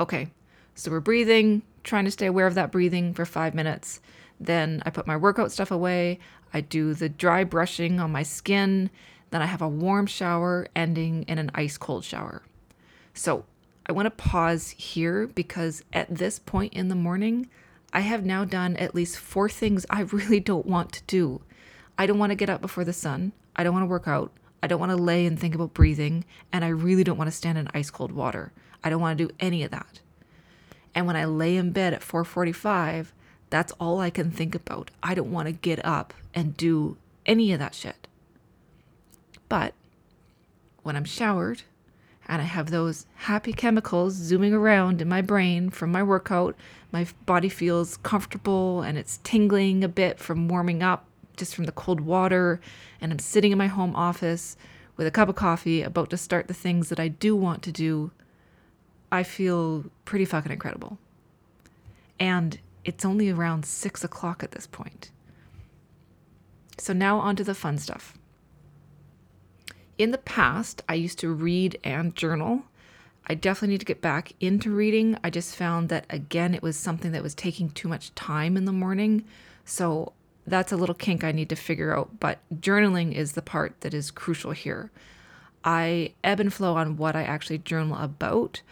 Okay, 0.00 0.30
so 0.76 0.92
we're 0.92 1.00
breathing, 1.00 1.62
trying 1.82 2.04
to 2.04 2.10
stay 2.10 2.26
aware 2.26 2.46
of 2.46 2.54
that 2.54 2.70
breathing 2.70 3.14
for 3.14 3.24
five 3.24 3.52
minutes. 3.52 4.00
Then 4.38 4.80
I 4.86 4.90
put 4.90 5.08
my 5.08 5.16
workout 5.16 5.50
stuff 5.50 5.72
away. 5.72 6.20
I 6.54 6.60
do 6.60 6.94
the 6.94 7.08
dry 7.08 7.42
brushing 7.42 7.98
on 7.98 8.12
my 8.12 8.22
skin. 8.22 8.90
Then 9.30 9.42
I 9.42 9.46
have 9.46 9.60
a 9.60 9.68
warm 9.68 10.06
shower 10.06 10.68
ending 10.76 11.24
in 11.24 11.38
an 11.38 11.50
ice 11.54 11.76
cold 11.76 12.04
shower. 12.04 12.42
So 13.12 13.44
I 13.86 13.92
want 13.92 14.06
to 14.06 14.10
pause 14.10 14.70
here 14.70 15.26
because 15.26 15.82
at 15.92 16.14
this 16.14 16.38
point 16.38 16.74
in 16.74 16.88
the 16.88 16.94
morning, 16.94 17.48
I 17.92 18.00
have 18.00 18.24
now 18.24 18.44
done 18.44 18.76
at 18.76 18.94
least 18.94 19.18
four 19.18 19.48
things 19.48 19.84
I 19.90 20.00
really 20.12 20.40
don't 20.40 20.66
want 20.66 20.92
to 20.92 21.02
do. 21.08 21.42
I 21.98 22.06
don't 22.06 22.18
want 22.18 22.30
to 22.30 22.36
get 22.36 22.50
up 22.50 22.60
before 22.60 22.84
the 22.84 22.92
sun. 22.92 23.32
I 23.56 23.64
don't 23.64 23.72
want 23.72 23.82
to 23.82 23.88
work 23.90 24.06
out. 24.06 24.30
I 24.62 24.68
don't 24.68 24.80
want 24.80 24.90
to 24.90 24.96
lay 24.96 25.26
and 25.26 25.38
think 25.38 25.56
about 25.56 25.74
breathing. 25.74 26.24
And 26.52 26.64
I 26.64 26.68
really 26.68 27.02
don't 27.02 27.18
want 27.18 27.28
to 27.28 27.36
stand 27.36 27.58
in 27.58 27.68
ice 27.74 27.90
cold 27.90 28.12
water. 28.12 28.52
I 28.82 28.90
don't 28.90 29.00
want 29.00 29.18
to 29.18 29.26
do 29.26 29.34
any 29.40 29.62
of 29.62 29.70
that. 29.70 30.00
And 30.94 31.06
when 31.06 31.16
I 31.16 31.24
lay 31.24 31.56
in 31.56 31.72
bed 31.72 31.94
at 31.94 32.02
4:45, 32.02 33.12
that's 33.50 33.72
all 33.72 34.00
I 34.00 34.10
can 34.10 34.30
think 34.30 34.54
about. 34.54 34.90
I 35.02 35.14
don't 35.14 35.32
want 35.32 35.46
to 35.46 35.52
get 35.52 35.84
up 35.84 36.12
and 36.34 36.56
do 36.56 36.96
any 37.26 37.52
of 37.52 37.58
that 37.58 37.74
shit. 37.74 38.06
But 39.48 39.74
when 40.82 40.96
I'm 40.96 41.04
showered 41.04 41.62
and 42.26 42.42
I 42.42 42.44
have 42.44 42.70
those 42.70 43.06
happy 43.16 43.52
chemicals 43.52 44.14
zooming 44.14 44.52
around 44.52 45.00
in 45.00 45.08
my 45.08 45.22
brain 45.22 45.70
from 45.70 45.90
my 45.90 46.02
workout, 46.02 46.54
my 46.92 47.06
body 47.24 47.48
feels 47.48 47.96
comfortable 47.98 48.82
and 48.82 48.98
it's 48.98 49.20
tingling 49.24 49.82
a 49.82 49.88
bit 49.88 50.18
from 50.18 50.48
warming 50.48 50.82
up 50.82 51.06
just 51.36 51.54
from 51.54 51.64
the 51.64 51.72
cold 51.72 52.00
water, 52.00 52.60
and 53.00 53.12
I'm 53.12 53.18
sitting 53.18 53.52
in 53.52 53.58
my 53.58 53.68
home 53.68 53.94
office 53.94 54.56
with 54.96 55.06
a 55.06 55.10
cup 55.12 55.28
of 55.28 55.36
coffee 55.36 55.82
about 55.82 56.10
to 56.10 56.16
start 56.16 56.48
the 56.48 56.54
things 56.54 56.88
that 56.88 56.98
I 56.98 57.08
do 57.08 57.36
want 57.36 57.62
to 57.62 57.72
do, 57.72 58.10
I 59.10 59.22
feel 59.22 59.84
pretty 60.04 60.24
fucking 60.24 60.52
incredible. 60.52 60.98
And 62.20 62.58
it's 62.84 63.04
only 63.04 63.30
around 63.30 63.64
six 63.64 64.04
o'clock 64.04 64.42
at 64.42 64.52
this 64.52 64.66
point. 64.66 65.10
So 66.78 66.92
now 66.92 67.18
on 67.18 67.36
to 67.36 67.44
the 67.44 67.54
fun 67.54 67.78
stuff. 67.78 68.16
In 69.98 70.10
the 70.10 70.18
past, 70.18 70.82
I 70.88 70.94
used 70.94 71.18
to 71.20 71.32
read 71.32 71.78
and 71.82 72.14
journal. 72.14 72.62
I 73.26 73.34
definitely 73.34 73.74
need 73.74 73.80
to 73.80 73.86
get 73.86 74.00
back 74.00 74.32
into 74.40 74.70
reading. 74.70 75.18
I 75.22 75.30
just 75.30 75.56
found 75.56 75.88
that, 75.88 76.06
again, 76.08 76.54
it 76.54 76.62
was 76.62 76.76
something 76.76 77.12
that 77.12 77.22
was 77.22 77.34
taking 77.34 77.70
too 77.70 77.88
much 77.88 78.14
time 78.14 78.56
in 78.56 78.64
the 78.64 78.72
morning. 78.72 79.24
So 79.64 80.12
that's 80.46 80.72
a 80.72 80.76
little 80.76 80.94
kink 80.94 81.24
I 81.24 81.32
need 81.32 81.50
to 81.50 81.56
figure 81.56 81.96
out, 81.96 82.20
but 82.20 82.38
journaling 82.54 83.12
is 83.12 83.32
the 83.32 83.42
part 83.42 83.80
that 83.80 83.92
is 83.92 84.10
crucial 84.10 84.52
here. 84.52 84.90
I 85.62 86.14
ebb 86.24 86.40
and 86.40 86.52
flow 86.52 86.76
on 86.76 86.96
what 86.96 87.14
I 87.16 87.22
actually 87.24 87.58
journal 87.58 87.98
about. 87.98 88.62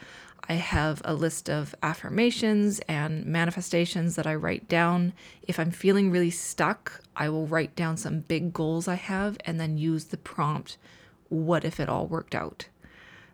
I 0.48 0.54
have 0.54 1.02
a 1.04 1.14
list 1.14 1.50
of 1.50 1.74
affirmations 1.82 2.80
and 2.88 3.26
manifestations 3.26 4.14
that 4.14 4.26
I 4.26 4.34
write 4.36 4.68
down. 4.68 5.12
If 5.42 5.58
I'm 5.58 5.72
feeling 5.72 6.10
really 6.10 6.30
stuck, 6.30 7.00
I 7.16 7.28
will 7.28 7.46
write 7.46 7.74
down 7.74 7.96
some 7.96 8.20
big 8.20 8.52
goals 8.52 8.86
I 8.86 8.94
have 8.94 9.36
and 9.44 9.58
then 9.58 9.76
use 9.76 10.04
the 10.04 10.16
prompt, 10.16 10.76
What 11.28 11.64
if 11.64 11.80
it 11.80 11.88
all 11.88 12.06
worked 12.06 12.34
out? 12.34 12.68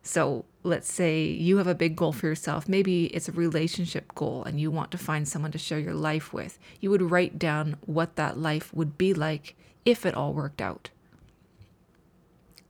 So 0.02 0.46
let's 0.62 0.92
say 0.92 1.24
you 1.24 1.58
have 1.58 1.66
a 1.66 1.74
big 1.74 1.96
goal 1.96 2.12
for 2.12 2.26
yourself. 2.26 2.68
Maybe 2.68 3.06
it's 3.06 3.28
a 3.28 3.32
relationship 3.32 4.14
goal 4.14 4.42
and 4.44 4.60
you 4.60 4.70
want 4.70 4.90
to 4.92 4.98
find 4.98 5.28
someone 5.28 5.52
to 5.52 5.58
share 5.58 5.78
your 5.78 5.94
life 5.94 6.32
with. 6.32 6.58
You 6.80 6.90
would 6.90 7.10
write 7.10 7.38
down 7.38 7.76
what 7.84 8.16
that 8.16 8.38
life 8.38 8.72
would 8.72 8.96
be 8.96 9.12
like 9.12 9.54
if 9.84 10.06
it 10.06 10.14
all 10.14 10.32
worked 10.32 10.62
out. 10.62 10.90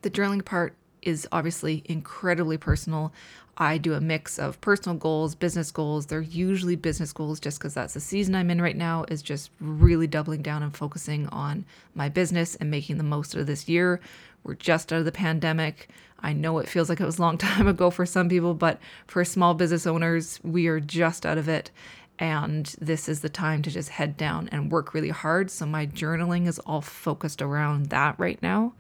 The 0.03 0.11
journaling 0.11 0.45
part 0.45 0.75
is 1.02 1.26
obviously 1.32 1.82
incredibly 1.87 2.56
personal. 2.56 3.12
I 3.56 3.76
do 3.76 3.92
a 3.92 4.00
mix 4.00 4.38
of 4.38 4.61
personal 4.61 4.97
goals, 4.97 5.35
business 5.35 5.71
goals. 5.71 6.06
They're 6.06 6.21
usually 6.21 6.75
business 6.75 7.12
goals 7.12 7.38
just 7.38 7.59
because 7.59 7.75
that's 7.75 7.94
the 7.94 8.00
season 8.00 8.35
I'm 8.35 8.50
in 8.50 8.62
right 8.62 8.76
now, 8.76 9.04
is 9.09 9.21
just 9.23 9.50
really 9.61 10.06
doubling 10.06 10.42
down 10.42 10.62
and 10.62 10.75
focusing 10.75 11.28
on 11.28 11.66
my 11.94 12.09
business 12.09 12.54
and 12.56 12.71
making 12.71 12.97
the 12.97 13.04
most 13.04 13.35
of 13.35 13.47
this 13.47 13.68
year. 13.68 14.00
We're 14.42 14.54
just 14.54 14.92
out 14.92 15.00
of 15.00 15.04
the 15.04 15.12
pandemic. 15.12 15.90
I 16.21 16.32
know 16.32 16.59
it 16.59 16.68
feels 16.68 16.88
like 16.88 17.00
it 17.00 17.04
was 17.04 17.18
a 17.18 17.23
long 17.23 17.37
time 17.38 17.68
ago 17.68 17.90
for 17.90 18.06
some 18.06 18.28
people, 18.28 18.54
but 18.54 18.80
for 19.06 19.25
small 19.25 19.54
business 19.54 19.87
owners, 19.87 20.40
we 20.42 20.66
are 20.68 20.80
just 20.80 21.26
out 21.26 21.38
of 21.38 21.49
it. 21.49 21.71
And 22.18 22.75
this 22.80 23.09
is 23.09 23.21
the 23.21 23.28
time 23.28 23.62
to 23.62 23.71
just 23.71 23.90
head 23.90 24.16
down 24.16 24.49
and 24.52 24.71
work 24.71 24.94
really 24.94 25.09
hard. 25.11 25.50
So 25.50 25.66
my 25.66 25.87
journaling 25.87 26.47
is 26.47 26.59
all 26.61 26.80
focused 26.80 27.42
around 27.42 27.87
that 27.87 28.14
right 28.18 28.40
now. 28.42 28.75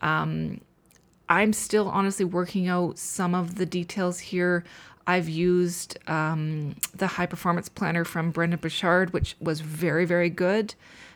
Um, 0.00 0.60
I'm 1.32 1.54
still 1.54 1.88
honestly 1.88 2.26
working 2.26 2.68
out 2.68 2.98
some 2.98 3.34
of 3.34 3.54
the 3.54 3.64
details 3.64 4.18
here. 4.18 4.64
I've 5.06 5.30
used 5.30 5.96
um, 6.06 6.76
the 6.94 7.06
high 7.06 7.24
performance 7.24 7.70
planner 7.70 8.04
from 8.04 8.32
Brendon 8.32 8.58
Burchard, 8.60 9.14
which 9.14 9.34
was 9.40 9.62
very, 9.62 10.04
very 10.04 10.28
good, 10.28 10.74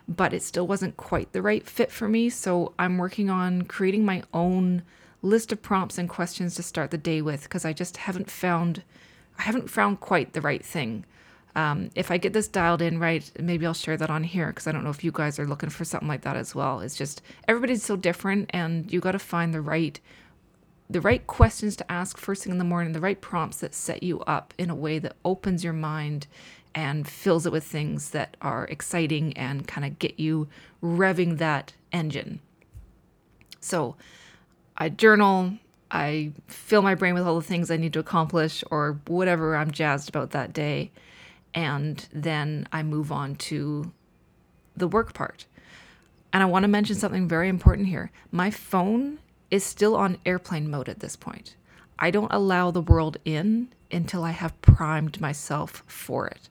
but 0.09 0.33
it 0.33 0.43
still 0.43 0.67
wasn't 0.67 0.97
quite 0.97 1.35
the 1.35 1.43
right 1.43 1.69
fit 1.69 1.93
for 1.93 2.09
me. 2.09 2.31
So 2.31 2.73
I'm 2.79 2.97
working 2.97 3.29
on 3.29 3.67
creating 3.67 4.07
my 4.07 4.23
own 4.33 4.85
list 5.21 5.53
of 5.53 5.61
prompts 5.61 5.99
and 5.99 6.09
questions 6.09 6.55
to 6.55 6.63
start 6.63 6.93
the 6.93 6.97
day 6.97 7.21
with 7.21 7.43
because 7.43 7.67
I 7.67 7.75
just 7.75 7.99
haven't 7.99 8.31
found 8.31 8.85
I 9.39 9.43
haven't 9.43 9.69
found 9.69 10.01
quite 10.01 10.33
the 10.33 10.41
right 10.41 10.65
thing. 10.65 11.05
Um, 11.57 11.91
if 11.95 12.11
I 12.11 12.19
get 12.19 12.35
this 12.35 12.49
dialed 12.49 12.83
in 12.83 12.99
right, 12.99 13.29
maybe 13.41 13.67
I'll 13.67 13.73
share 13.73 13.97
that 13.97 14.11
on 14.11 14.23
here 14.23 14.49
because 14.49 14.67
I 14.67 14.73
don't 14.73 14.85
know 14.85 14.91
if 14.91 15.03
you 15.03 15.11
guys 15.11 15.39
are 15.39 15.47
looking 15.47 15.71
for 15.71 15.87
something 15.87 16.07
like 16.07 16.21
that 16.21 16.37
as 16.37 16.55
well. 16.55 16.81
It's 16.81 16.95
just 16.95 17.23
everybody's 17.49 17.83
so 17.83 17.97
different, 17.97 18.51
and 18.53 18.93
you 18.93 19.01
got 19.01 19.13
to 19.13 19.19
find 19.19 19.55
the 19.55 19.63
right 19.63 19.99
the 20.89 21.01
right 21.01 21.27
questions 21.27 21.75
to 21.75 21.91
ask 21.91 22.17
first 22.17 22.45
thing 22.45 22.53
in 22.53 22.59
the 22.59 22.65
morning, 22.65 22.93
the 22.93 23.01
right 23.01 23.21
prompts 23.21 23.57
that 23.59 23.75
set 23.75 24.05
you 24.05 24.21
up 24.21 24.55
in 24.57 24.71
a 24.71 24.75
way 24.75 25.01
that 25.01 25.17
opens 25.25 25.65
your 25.65 25.73
mind 25.73 26.29
and 26.77 27.09
fills 27.09 27.45
it 27.45 27.51
with 27.51 27.65
things 27.65 28.11
that 28.11 28.37
are 28.41 28.67
exciting 28.67 29.37
and 29.37 29.67
kind 29.67 29.85
of 29.85 29.99
get 29.99 30.21
you 30.21 30.47
revving 30.83 31.39
that 31.39 31.73
engine. 31.91 32.39
So, 33.61 33.97
I 34.77 34.91
journal, 34.91 35.55
I 35.91 36.33
fill 36.47 36.83
my 36.83 36.95
brain 36.95 37.15
with 37.15 37.27
all 37.27 37.35
the 37.35 37.47
things 37.47 37.71
I 37.71 37.79
need 37.79 37.95
to 37.95 37.99
accomplish 37.99 38.63
or 38.71 39.01
whatever 39.07 39.57
I'm 39.57 39.71
jazzed 39.71 40.11
about 40.11 40.31
that 40.33 40.53
day. 40.53 40.93
And 41.57 42.07
then 42.13 42.69
I 42.71 42.85
move 42.85 43.11
on 43.11 43.35
to 43.37 43.91
the 44.77 44.87
work 44.87 45.15
part. 45.15 45.47
And 46.33 46.43
I 46.43 46.47
want 46.47 46.65
to 46.65 46.69
mention 46.69 46.97
something 46.97 47.27
very 47.27 47.49
important 47.49 47.89
here. 47.89 48.13
My 48.31 48.51
phone 48.51 49.19
is 49.51 49.65
still 49.65 49.97
on 49.97 50.19
airplane 50.27 50.71
mode 50.71 50.89
at 50.89 51.01
this 51.01 51.17
point. 51.17 51.57
I 51.99 52.11
don't 52.11 52.33
allow 52.33 52.71
the 52.71 52.83
world 52.83 53.17
in 53.25 53.69
until 53.91 54.23
I 54.23 54.33
have 54.33 54.61
primed 54.61 55.21
myself 55.21 55.83
for 55.87 56.27
it. 56.27 56.51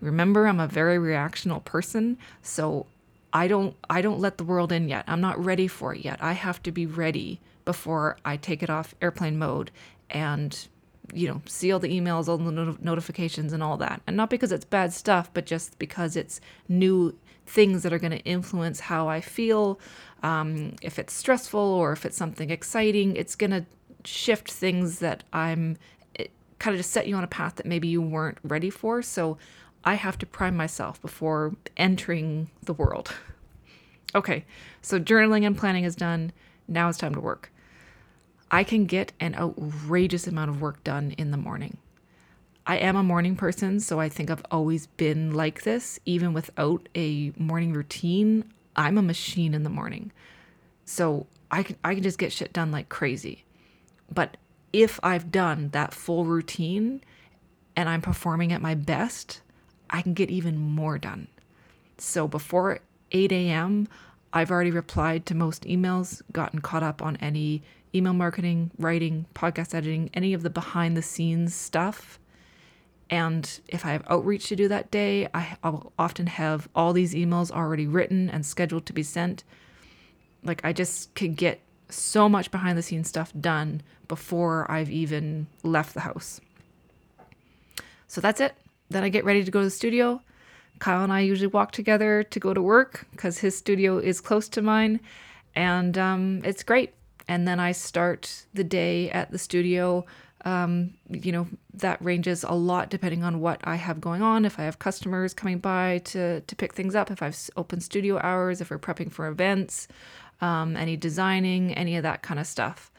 Remember, 0.00 0.46
I'm 0.46 0.58
a 0.58 0.66
very 0.66 0.98
reactional 0.98 1.64
person, 1.64 2.18
so 2.42 2.86
I 3.32 3.46
don't 3.46 3.76
I 3.88 4.02
don't 4.02 4.18
let 4.18 4.38
the 4.38 4.44
world 4.44 4.72
in 4.72 4.88
yet. 4.88 5.04
I'm 5.06 5.20
not 5.20 5.42
ready 5.42 5.68
for 5.68 5.94
it 5.94 6.04
yet. 6.04 6.18
I 6.20 6.32
have 6.32 6.62
to 6.64 6.72
be 6.72 6.86
ready 6.86 7.40
before 7.64 8.16
I 8.24 8.36
take 8.36 8.62
it 8.62 8.70
off 8.70 8.94
airplane 9.00 9.38
mode 9.38 9.70
and 10.10 10.66
you 11.12 11.28
know 11.28 11.42
see 11.46 11.72
all 11.72 11.78
the 11.78 11.88
emails 11.88 12.28
all 12.28 12.38
the 12.38 12.50
not- 12.50 12.82
notifications 12.82 13.52
and 13.52 13.62
all 13.62 13.76
that. 13.76 14.00
And 14.06 14.16
not 14.16 14.30
because 14.30 14.52
it's 14.52 14.64
bad 14.64 14.92
stuff 14.92 15.30
but 15.34 15.46
just 15.46 15.78
because 15.78 16.16
it's 16.16 16.40
new 16.68 17.16
things 17.46 17.82
that 17.82 17.92
are 17.92 17.98
going 17.98 18.12
to 18.12 18.24
influence 18.24 18.80
how 18.80 19.08
i 19.08 19.20
feel. 19.20 19.80
Um, 20.22 20.76
if 20.80 21.00
it's 21.00 21.12
stressful 21.12 21.60
or 21.60 21.92
if 21.92 22.06
it's 22.06 22.16
something 22.16 22.50
exciting 22.50 23.16
it's 23.16 23.34
going 23.34 23.50
to 23.50 23.64
shift 24.04 24.50
things 24.50 24.98
that 25.00 25.24
i'm 25.32 25.76
kind 26.58 26.74
of 26.74 26.78
just 26.78 26.92
set 26.92 27.08
you 27.08 27.16
on 27.16 27.24
a 27.24 27.28
path 27.28 27.56
that 27.56 27.66
maybe 27.66 27.88
you 27.88 28.00
weren't 28.00 28.38
ready 28.44 28.70
for. 28.70 29.02
So 29.02 29.36
i 29.84 29.94
have 29.94 30.16
to 30.18 30.26
prime 30.26 30.56
myself 30.56 31.02
before 31.02 31.54
entering 31.76 32.50
the 32.62 32.72
world. 32.72 33.12
Okay 34.14 34.44
so 34.82 35.00
journaling 35.00 35.46
and 35.46 35.56
planning 35.56 35.84
is 35.84 35.96
done. 35.96 36.32
Now 36.68 36.88
it's 36.90 36.98
time 36.98 37.14
to 37.14 37.20
work 37.20 37.51
I 38.52 38.64
can 38.64 38.84
get 38.84 39.12
an 39.18 39.34
outrageous 39.34 40.26
amount 40.26 40.50
of 40.50 40.60
work 40.60 40.84
done 40.84 41.14
in 41.16 41.30
the 41.30 41.38
morning. 41.38 41.78
I 42.66 42.76
am 42.76 42.94
a 42.96 43.02
morning 43.02 43.34
person, 43.34 43.80
so 43.80 43.98
I 43.98 44.10
think 44.10 44.30
I've 44.30 44.44
always 44.50 44.86
been 44.86 45.32
like 45.32 45.62
this. 45.62 45.98
Even 46.04 46.34
without 46.34 46.86
a 46.94 47.32
morning 47.38 47.72
routine, 47.72 48.44
I'm 48.76 48.98
a 48.98 49.02
machine 49.02 49.54
in 49.54 49.62
the 49.62 49.70
morning. 49.70 50.12
So 50.84 51.26
I 51.50 51.62
can, 51.62 51.76
I 51.82 51.94
can 51.94 52.02
just 52.02 52.18
get 52.18 52.30
shit 52.30 52.52
done 52.52 52.70
like 52.70 52.90
crazy. 52.90 53.44
But 54.12 54.36
if 54.72 55.00
I've 55.02 55.32
done 55.32 55.70
that 55.70 55.94
full 55.94 56.26
routine 56.26 57.02
and 57.74 57.88
I'm 57.88 58.02
performing 58.02 58.52
at 58.52 58.62
my 58.62 58.74
best, 58.74 59.40
I 59.88 60.02
can 60.02 60.12
get 60.12 60.30
even 60.30 60.58
more 60.58 60.98
done. 60.98 61.28
So 61.96 62.28
before 62.28 62.80
8 63.12 63.32
a.m., 63.32 63.88
I've 64.32 64.50
already 64.50 64.70
replied 64.70 65.26
to 65.26 65.34
most 65.34 65.64
emails, 65.64 66.22
gotten 66.32 66.60
caught 66.60 66.82
up 66.82 67.02
on 67.02 67.16
any 67.16 67.62
email 67.94 68.12
marketing, 68.12 68.70
writing, 68.78 69.26
podcast 69.34 69.74
editing, 69.74 70.10
any 70.14 70.32
of 70.34 70.42
the 70.42 70.50
behind 70.50 70.96
the 70.96 71.02
scenes 71.02 71.54
stuff. 71.54 72.18
And 73.10 73.60
if 73.68 73.84
I 73.84 73.90
have 73.90 74.04
outreach 74.08 74.48
to 74.48 74.56
do 74.56 74.68
that 74.68 74.90
day, 74.90 75.28
I, 75.34 75.56
will 75.62 75.92
often 75.98 76.26
have 76.26 76.68
all 76.74 76.92
these 76.92 77.14
emails 77.14 77.50
already 77.50 77.86
written 77.86 78.30
and 78.30 78.46
scheduled 78.46 78.86
to 78.86 78.92
be 78.92 79.02
sent. 79.02 79.44
Like, 80.42 80.64
I 80.64 80.72
just 80.72 81.14
could 81.14 81.36
get 81.36 81.60
so 81.90 82.28
much 82.28 82.50
behind 82.50 82.78
the 82.78 82.82
scenes 82.82 83.08
stuff 83.08 83.32
done 83.38 83.82
before 84.08 84.70
I've 84.70 84.90
even 84.90 85.46
left 85.62 85.92
the 85.94 86.00
house. 86.00 86.40
So 88.08 88.20
that's 88.20 88.40
it. 88.40 88.54
Then 88.88 89.04
I 89.04 89.10
get 89.10 89.24
ready 89.24 89.44
to 89.44 89.50
go 89.50 89.60
to 89.60 89.66
the 89.66 89.70
studio. 89.70 90.22
Kyle 90.78 91.04
and 91.04 91.12
I 91.12 91.20
usually 91.20 91.46
walk 91.48 91.72
together 91.72 92.22
to 92.24 92.40
go 92.40 92.54
to 92.54 92.62
work 92.62 93.06
because 93.12 93.38
his 93.38 93.56
studio 93.56 93.98
is 93.98 94.20
close 94.20 94.48
to 94.50 94.62
mine. 94.62 95.00
And 95.54 95.96
um, 95.98 96.40
it's 96.44 96.62
great 96.62 96.94
and 97.28 97.46
then 97.46 97.60
I 97.60 97.72
start 97.72 98.46
the 98.54 98.64
day 98.64 99.10
at 99.10 99.30
the 99.30 99.38
studio. 99.38 100.04
Um, 100.44 100.94
you 101.08 101.30
know, 101.30 101.46
that 101.74 102.02
ranges 102.02 102.42
a 102.42 102.52
lot 102.52 102.90
depending 102.90 103.22
on 103.22 103.40
what 103.40 103.60
I 103.62 103.76
have 103.76 104.00
going 104.00 104.22
on. 104.22 104.44
If 104.44 104.58
I 104.58 104.64
have 104.64 104.78
customers 104.80 105.34
coming 105.34 105.58
by 105.58 105.98
to, 106.06 106.40
to 106.40 106.56
pick 106.56 106.74
things 106.74 106.96
up, 106.96 107.10
if 107.10 107.22
I've 107.22 107.38
open 107.56 107.80
studio 107.80 108.18
hours, 108.20 108.60
if 108.60 108.70
we're 108.70 108.78
prepping 108.78 109.12
for 109.12 109.28
events, 109.28 109.86
um, 110.40 110.76
any 110.76 110.96
designing, 110.96 111.72
any 111.74 111.96
of 111.96 112.02
that 112.02 112.22
kind 112.22 112.40
of 112.40 112.46
stuff, 112.46 112.90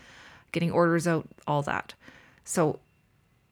getting 0.54 0.72
orders 0.72 1.08
out, 1.08 1.28
all 1.46 1.62
that. 1.64 1.94
So, 2.46 2.80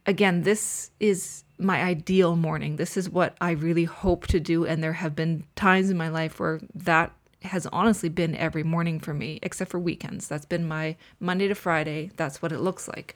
again, 0.05 0.43
this 0.43 0.91
is 0.99 1.43
my 1.59 1.83
ideal 1.83 2.35
morning. 2.35 2.77
This 2.77 2.97
is 2.97 3.09
what 3.09 3.35
I 3.41 3.51
really 3.51 3.83
hope 3.83 4.27
to 4.27 4.39
do. 4.39 4.65
And 4.65 4.81
there 4.81 4.93
have 4.93 5.15
been 5.15 5.43
times 5.55 5.89
in 5.89 5.97
my 5.97 6.09
life 6.09 6.39
where 6.39 6.61
that 6.73 7.11
has 7.43 7.67
honestly 7.67 8.09
been 8.09 8.35
every 8.35 8.63
morning 8.63 8.99
for 8.99 9.13
me, 9.13 9.39
except 9.41 9.71
for 9.71 9.79
weekends. 9.79 10.27
That's 10.27 10.45
been 10.45 10.67
my 10.67 10.95
Monday 11.19 11.47
to 11.47 11.55
Friday. 11.55 12.11
That's 12.15 12.41
what 12.41 12.51
it 12.51 12.59
looks 12.59 12.87
like. 12.87 13.15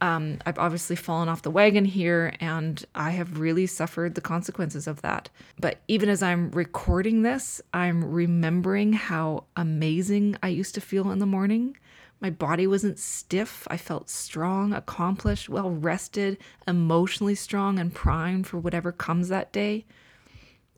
Um, 0.00 0.38
I've 0.44 0.58
obviously 0.58 0.96
fallen 0.96 1.28
off 1.28 1.42
the 1.42 1.50
wagon 1.50 1.84
here 1.84 2.34
and 2.40 2.84
I 2.94 3.10
have 3.10 3.38
really 3.38 3.66
suffered 3.66 4.14
the 4.14 4.20
consequences 4.20 4.86
of 4.86 5.00
that. 5.02 5.30
But 5.58 5.78
even 5.88 6.08
as 6.08 6.22
I'm 6.22 6.50
recording 6.50 7.22
this, 7.22 7.62
I'm 7.72 8.04
remembering 8.04 8.92
how 8.92 9.44
amazing 9.56 10.36
I 10.42 10.48
used 10.48 10.74
to 10.74 10.80
feel 10.80 11.10
in 11.10 11.20
the 11.20 11.26
morning. 11.26 11.76
My 12.20 12.30
body 12.30 12.66
wasn't 12.66 12.98
stiff. 12.98 13.66
I 13.70 13.76
felt 13.76 14.10
strong, 14.10 14.72
accomplished, 14.72 15.48
well 15.48 15.70
rested, 15.70 16.38
emotionally 16.66 17.34
strong, 17.34 17.78
and 17.78 17.94
primed 17.94 18.46
for 18.46 18.58
whatever 18.58 18.92
comes 18.92 19.28
that 19.28 19.52
day 19.52 19.84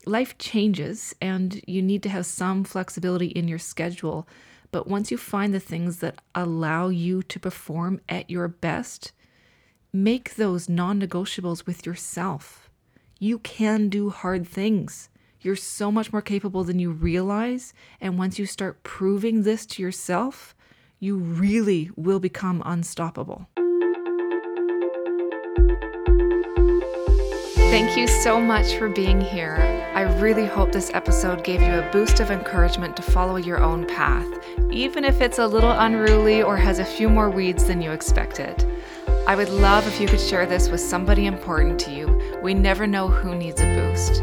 life 0.07 0.37
changes 0.37 1.13
and 1.21 1.61
you 1.67 1.81
need 1.81 2.03
to 2.03 2.09
have 2.09 2.25
some 2.25 2.63
flexibility 2.63 3.27
in 3.27 3.47
your 3.47 3.59
schedule. 3.59 4.27
But 4.71 4.87
once 4.87 5.11
you 5.11 5.17
find 5.17 5.53
the 5.53 5.59
things 5.59 5.97
that 5.99 6.19
allow 6.35 6.89
you 6.89 7.23
to 7.23 7.39
perform 7.39 8.01
at 8.09 8.29
your 8.29 8.47
best, 8.47 9.11
make 9.93 10.35
those 10.35 10.69
non 10.69 11.01
negotiables 11.01 11.65
with 11.65 11.85
yourself. 11.85 12.69
You 13.19 13.39
can 13.39 13.89
do 13.89 14.09
hard 14.09 14.47
things. 14.47 15.09
You're 15.41 15.55
so 15.55 15.91
much 15.91 16.11
more 16.11 16.21
capable 16.21 16.63
than 16.63 16.79
you 16.79 16.91
realize. 16.91 17.73
And 18.01 18.17
once 18.17 18.37
you 18.37 18.45
start 18.45 18.83
proving 18.83 19.43
this 19.43 19.65
to 19.67 19.81
yourself, 19.81 20.55
you 20.99 21.17
really 21.17 21.89
will 21.95 22.19
become 22.19 22.61
unstoppable. 22.65 23.47
Thank 27.69 27.97
you 27.97 28.07
so 28.07 28.39
much 28.39 28.75
for 28.75 28.89
being 28.89 29.21
here. 29.21 29.86
I 29.97 30.03
really 30.21 30.45
hope 30.45 30.71
this 30.71 30.91
episode 30.93 31.43
gave 31.43 31.59
you 31.59 31.73
a 31.73 31.89
boost 31.91 32.19
of 32.19 32.29
encouragement 32.29 32.95
to 32.97 33.01
follow 33.01 33.37
your 33.37 33.57
own 33.57 33.87
path, 33.87 34.27
even 34.71 35.03
if 35.03 35.21
it's 35.21 35.39
a 35.39 35.47
little 35.47 35.71
unruly 35.71 36.43
or 36.43 36.55
has 36.55 36.77
a 36.77 36.85
few 36.85 37.09
more 37.09 37.31
weeds 37.31 37.65
than 37.65 37.81
you 37.81 37.89
expected. 37.89 38.63
I 39.25 39.35
would 39.35 39.49
love 39.49 39.87
if 39.87 39.99
you 39.99 40.07
could 40.07 40.19
share 40.19 40.45
this 40.45 40.69
with 40.69 40.81
somebody 40.81 41.25
important 41.25 41.79
to 41.79 41.91
you. 41.91 42.21
We 42.43 42.53
never 42.53 42.85
know 42.85 43.07
who 43.07 43.33
needs 43.33 43.59
a 43.59 43.73
boost. 43.73 44.21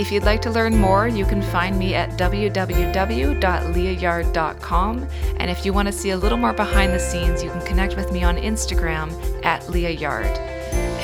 If 0.00 0.10
you'd 0.10 0.24
like 0.24 0.40
to 0.42 0.50
learn 0.50 0.78
more, 0.78 1.08
you 1.08 1.26
can 1.26 1.42
find 1.42 1.78
me 1.78 1.94
at 1.94 2.18
www.leahyard.com. 2.18 5.08
And 5.36 5.50
if 5.50 5.66
you 5.66 5.74
want 5.74 5.88
to 5.88 5.92
see 5.92 6.08
a 6.08 6.16
little 6.16 6.38
more 6.38 6.54
behind 6.54 6.94
the 6.94 6.98
scenes, 6.98 7.44
you 7.44 7.50
can 7.50 7.66
connect 7.66 7.96
with 7.96 8.12
me 8.12 8.24
on 8.24 8.38
Instagram 8.38 9.12
at 9.44 9.68
Leah 9.68 9.90
Yard. 9.90 10.38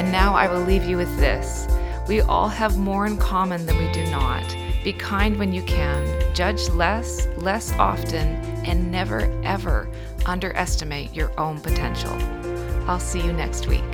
And 0.01 0.11
now 0.11 0.35
I 0.35 0.51
will 0.51 0.63
leave 0.63 0.85
you 0.85 0.97
with 0.97 1.15
this. 1.19 1.69
We 2.09 2.23
all 2.23 2.49
have 2.49 2.79
more 2.79 3.07
in 3.07 3.19
common 3.19 3.67
than 3.67 3.77
we 3.77 3.93
do 3.93 4.11
not. 4.11 4.57
Be 4.83 4.95
kind 4.95 5.39
when 5.39 5.53
you 5.53 5.63
can, 5.63 6.35
judge 6.35 6.71
less, 6.71 7.27
less 7.37 7.71
often, 7.75 8.29
and 8.65 8.91
never, 8.91 9.31
ever 9.45 9.87
underestimate 10.25 11.15
your 11.15 11.39
own 11.39 11.61
potential. 11.61 12.13
I'll 12.89 12.99
see 12.99 13.21
you 13.21 13.35
next 13.35 13.67
week. 13.67 13.85